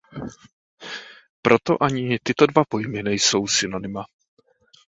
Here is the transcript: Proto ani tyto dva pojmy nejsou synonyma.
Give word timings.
Proto 1.45 1.73
ani 1.87 2.17
tyto 2.23 2.47
dva 2.49 2.63
pojmy 2.65 3.03
nejsou 3.03 3.47
synonyma. 3.47 4.03